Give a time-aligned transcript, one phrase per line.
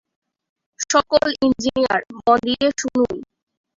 [0.89, 3.15] সকল ইঞ্জিনিয়ার, মন দিয়ে শুনুন।